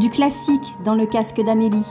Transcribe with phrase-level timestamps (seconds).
[0.00, 1.86] Du classique dans le casque d'Amélie.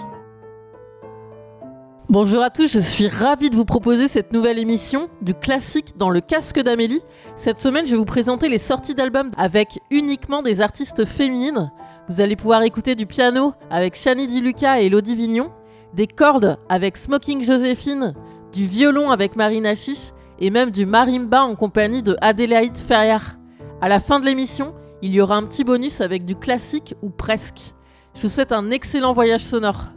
[2.07, 6.11] Bonjour à tous, je suis ravie de vous proposer cette nouvelle émission du classique dans
[6.11, 7.01] le casque d'Amélie.
[7.35, 11.71] Cette semaine, je vais vous présenter les sorties d'albums avec uniquement des artistes féminines.
[12.07, 15.49] Vous allez pouvoir écouter du piano avec Shani Di Luca et Elodie Vignon,
[15.95, 18.13] des cordes avec Smoking Joséphine,
[18.53, 23.39] du violon avec Marina Chiche et même du marimba en compagnie de Adélaïde Ferrière.
[23.81, 27.09] À la fin de l'émission, il y aura un petit bonus avec du classique ou
[27.09, 27.74] presque.
[28.15, 29.87] Je vous souhaite un excellent voyage sonore.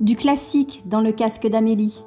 [0.00, 2.00] Du classique dans le casque d'Amélie.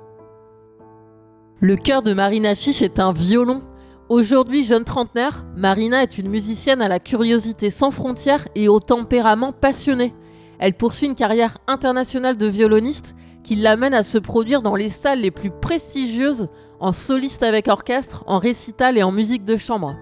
[1.60, 3.62] Le cœur de Marina Chiche est un violon.
[4.10, 9.54] Aujourd'hui jeune trentenaire, Marina est une musicienne à la curiosité sans frontières et au tempérament
[9.54, 10.16] passionné.
[10.58, 15.22] Elle poursuit une carrière internationale de violoniste qui l'amène à se produire dans les salles
[15.22, 16.48] les plus prestigieuses,
[16.80, 19.96] en soliste avec orchestre, en récital et en musique de chambre.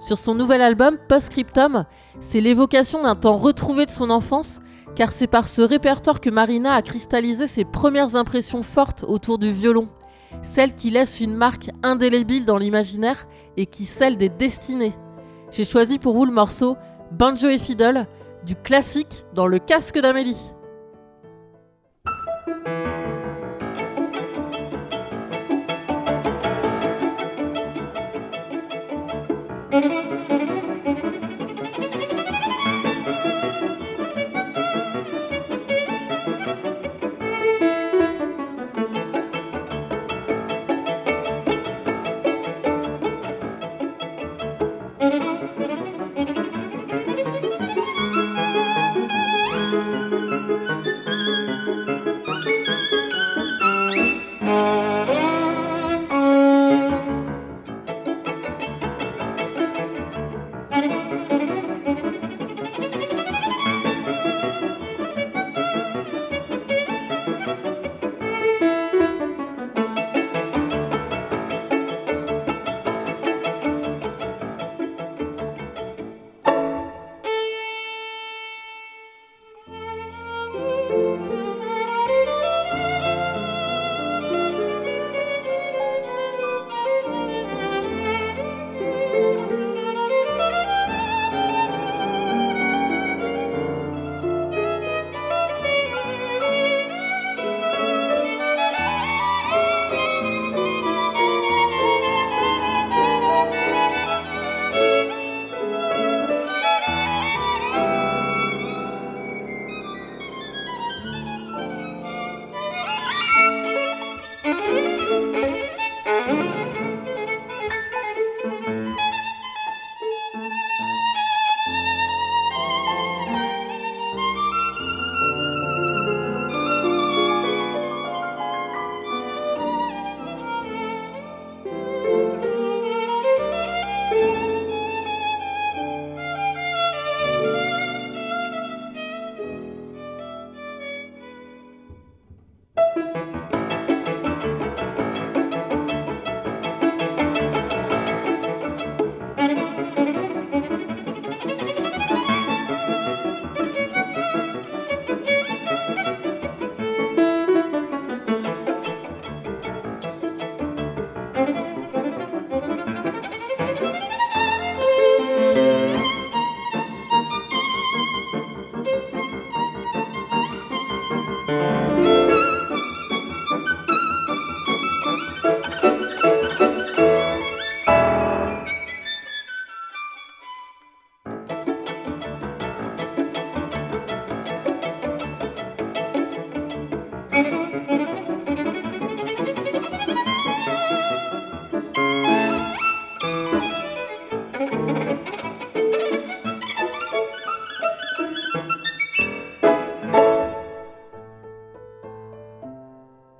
[0.00, 1.84] Sur son nouvel album, Postscriptum,
[2.20, 4.60] c'est l'évocation d'un temps retrouvé de son enfance
[4.94, 9.52] car c'est par ce répertoire que Marina a cristallisé ses premières impressions fortes autour du
[9.52, 9.88] violon,
[10.42, 14.94] celles qui laissent une marque indélébile dans l'imaginaire et qui scellent des destinées.
[15.50, 16.76] J'ai choisi pour vous le morceau
[17.12, 18.06] Banjo et Fiddle,
[18.44, 20.40] du classique dans le casque d'Amélie.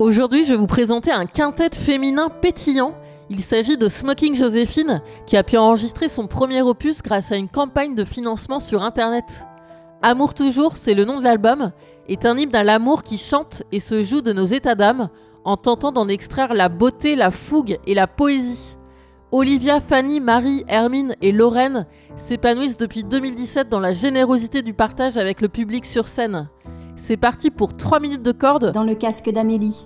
[0.06, 2.94] Aujourd'hui, je vais vous présenter un quintet féminin pétillant.
[3.28, 7.48] Il s'agit de Smoking Joséphine, qui a pu enregistrer son premier opus grâce à une
[7.48, 9.24] campagne de financement sur Internet.
[10.02, 11.72] Amour toujours, c'est le nom de l'album,
[12.06, 15.08] est un hymne à l'amour qui chante et se joue de nos états d'âme
[15.42, 18.76] en tentant d'en extraire la beauté, la fougue et la poésie.
[19.32, 25.40] Olivia, Fanny, Marie, Hermine et Lorraine s'épanouissent depuis 2017 dans la générosité du partage avec
[25.40, 26.48] le public sur scène.
[26.94, 29.84] C'est parti pour 3 minutes de corde dans le casque d'Amélie.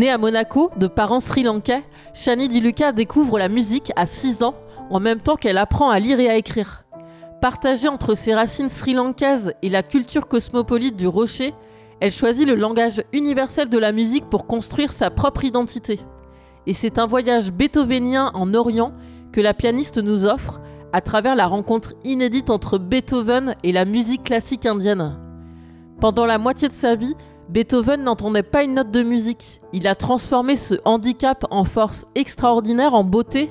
[0.00, 1.82] Née à Monaco, de parents sri-lankais,
[2.14, 4.54] Shani Diluka découvre la musique à 6 ans,
[4.88, 6.86] en même temps qu'elle apprend à lire et à écrire.
[7.42, 11.52] Partagée entre ses racines sri-lankaises et la culture cosmopolite du rocher,
[12.00, 16.00] elle choisit le langage universel de la musique pour construire sa propre identité.
[16.66, 18.94] Et c'est un voyage beethovenien en Orient
[19.32, 20.62] que la pianiste nous offre
[20.94, 25.18] à travers la rencontre inédite entre Beethoven et la musique classique indienne.
[26.00, 27.14] Pendant la moitié de sa vie,
[27.50, 29.60] Beethoven n'entendait pas une note de musique.
[29.72, 33.50] Il a transformé ce handicap en force extraordinaire, en beauté.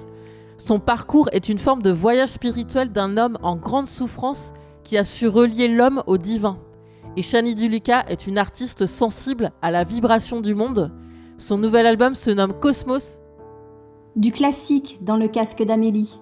[0.58, 4.53] Son parcours est une forme de voyage spirituel d'un homme en grande souffrance
[4.86, 6.60] qui a su relier l'homme au divin.
[7.18, 10.94] Et Shani Dulika est une artiste sensible à la vibration du monde.
[11.38, 13.20] Son nouvel album se nomme Cosmos.
[14.15, 16.15] Du classique dans le casque d'Amélie.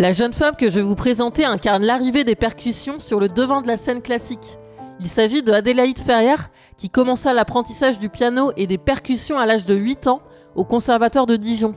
[0.00, 3.62] La jeune femme que je vais vous présenter incarne l'arrivée des percussions sur le devant
[3.62, 4.60] de la scène classique.
[5.00, 9.64] Il s'agit de Adélaïde Ferrière, qui commença l'apprentissage du piano et des percussions à l'âge
[9.64, 10.22] de 8 ans
[10.54, 11.74] au Conservatoire de Dijon.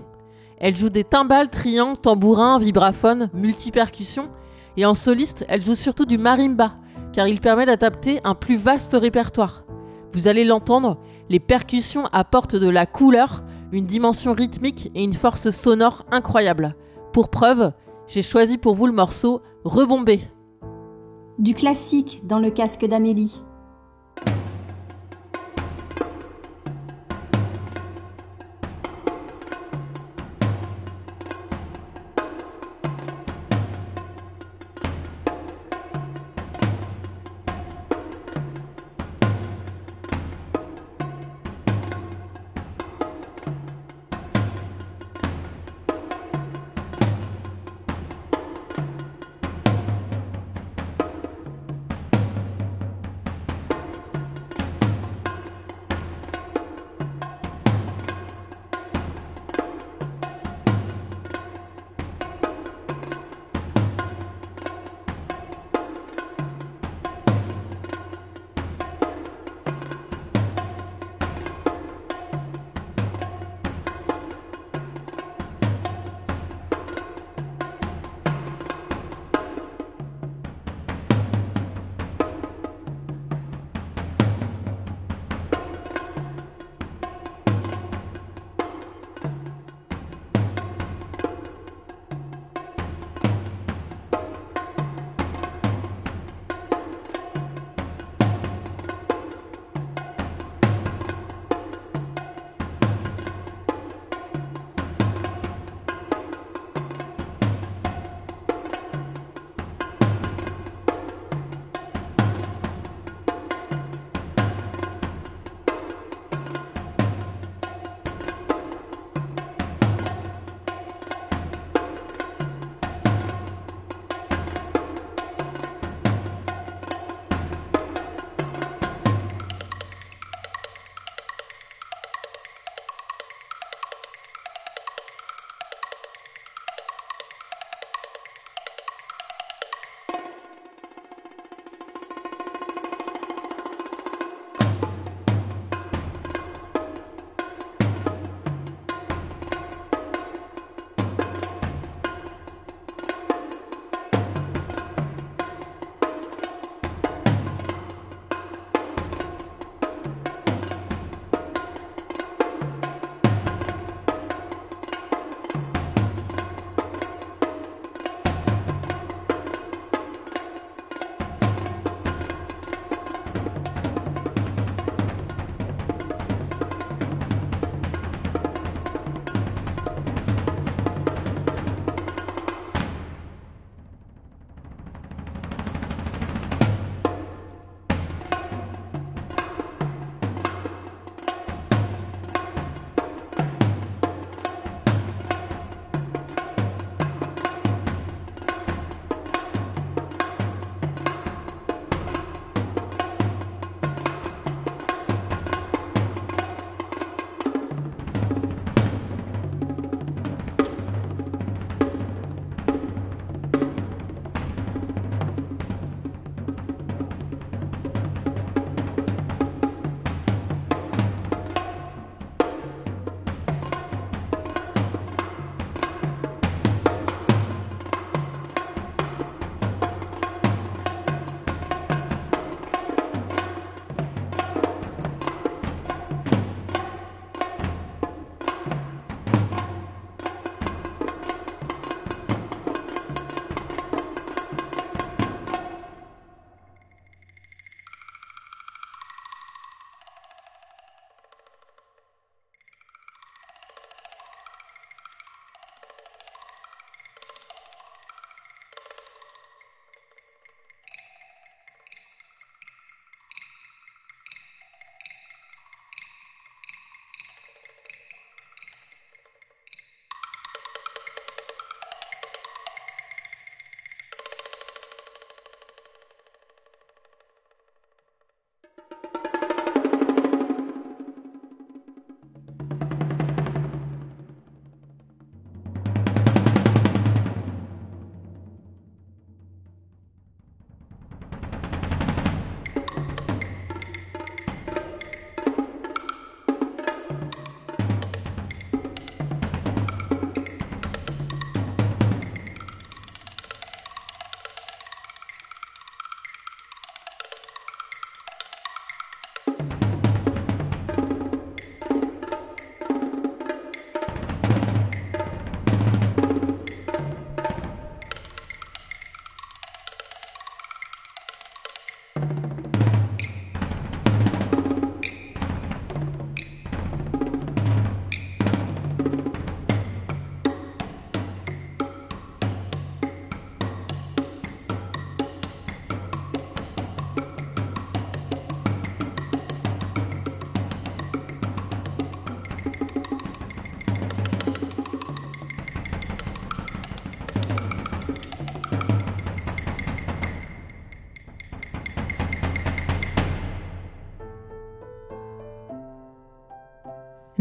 [0.59, 4.29] Elle joue des timbales, triangles, tambourins, vibraphones, multipercussions,
[4.77, 6.75] et en soliste, elle joue surtout du marimba,
[7.13, 9.63] car il permet d'adapter un plus vaste répertoire.
[10.13, 10.99] Vous allez l'entendre,
[11.29, 16.75] les percussions apportent de la couleur, une dimension rythmique et une force sonore incroyable.
[17.13, 17.73] Pour preuve,
[18.11, 20.19] j'ai choisi pour vous le morceau Rebombé.
[21.39, 23.39] Du classique dans le casque d'Amélie.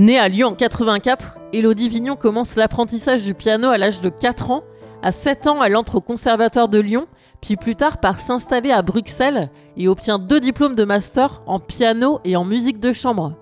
[0.01, 4.51] Née à Lyon en 84, Elodie Vignon commence l'apprentissage du piano à l'âge de 4
[4.51, 4.65] ans.
[5.03, 7.07] À 7 ans, elle entre au Conservatoire de Lyon,
[7.43, 12.21] puis plus tard par s'installer à Bruxelles et obtient deux diplômes de master en piano
[12.25, 13.35] et en musique de chambre.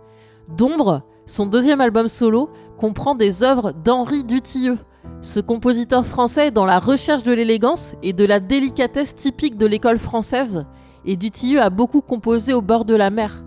[0.49, 4.79] D'ombre, son deuxième album solo, comprend des œuvres d'Henri Dutilleux.
[5.23, 9.67] Ce compositeur français est dans la recherche de l'élégance et de la délicatesse typique de
[9.67, 10.67] l'école française,
[11.05, 13.45] et Dutilleux a beaucoup composé au bord de la mer.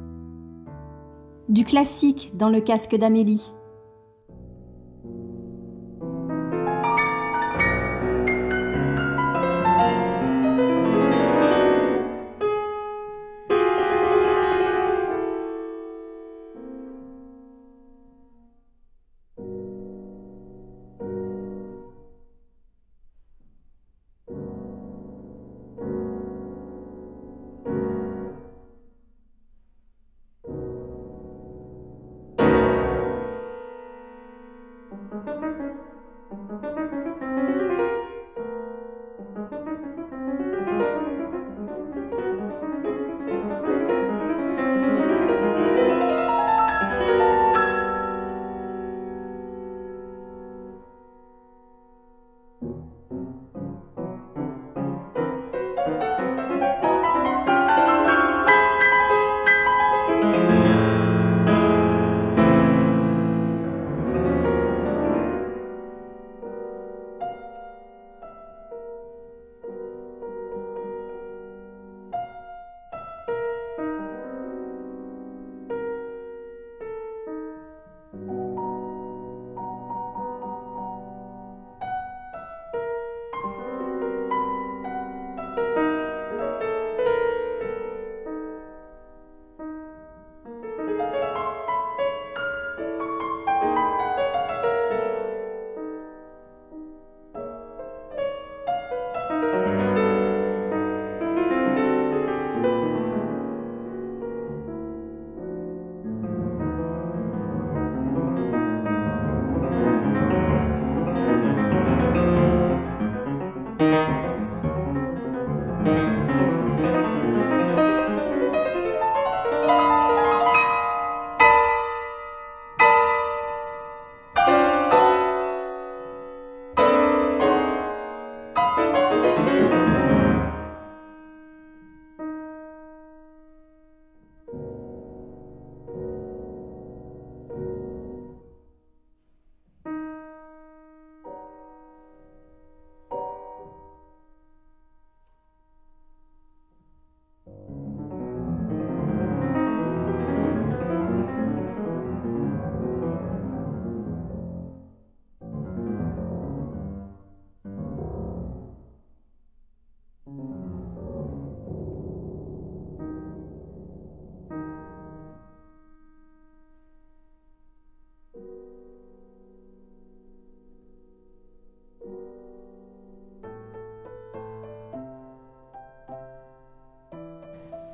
[1.52, 3.46] Du classique dans le casque d'Amélie.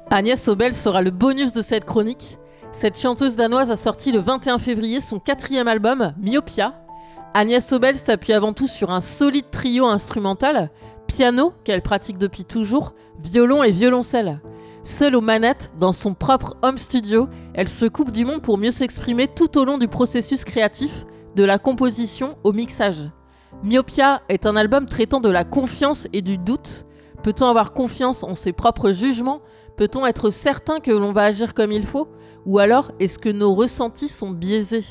[0.10, 2.38] Agnès Sobel sera le bonus de cette chronique.
[2.72, 6.76] Cette chanteuse danoise a sorti le 21 février son quatrième album, Myopia.
[7.34, 10.70] Agnès Sobel s'appuie avant tout sur un solide trio instrumental,
[11.08, 14.40] piano, qu'elle pratique depuis toujours, violon et violoncelle.
[14.82, 18.72] Seule aux manettes, dans son propre home studio, elle se coupe du monde pour mieux
[18.72, 23.10] s'exprimer tout au long du processus créatif, de la composition au mixage.
[23.62, 26.86] Myopia est un album traitant de la confiance et du doute.
[27.24, 29.42] Peut-on avoir confiance en ses propres jugements?
[29.78, 32.08] Peut-on être certain que l'on va agir comme il faut?
[32.48, 34.86] Ou alors est-ce que nos ressentis sont biaisés?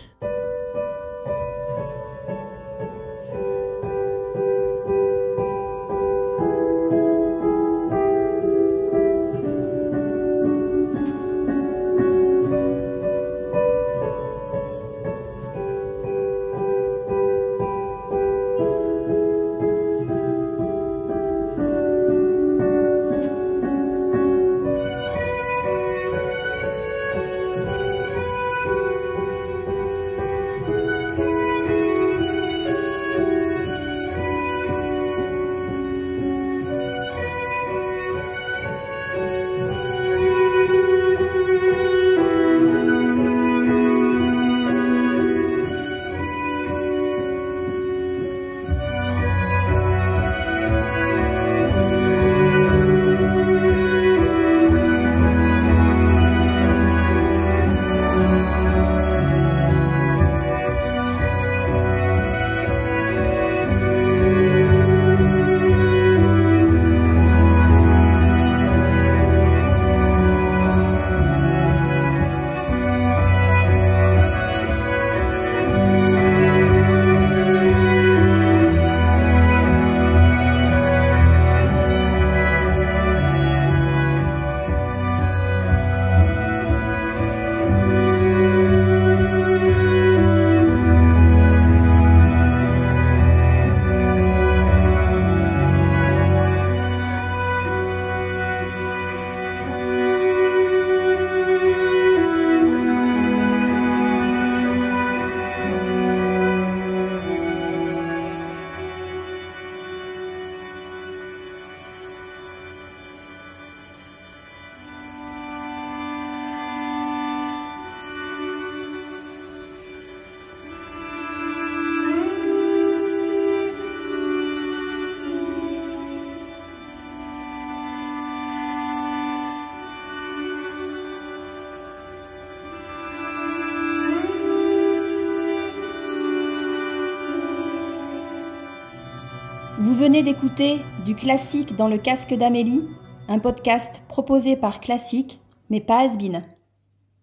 [140.06, 142.88] Venez d'écouter Du classique dans le casque d'Amélie,
[143.26, 146.42] un podcast proposé par Classique, mais pas Asbin.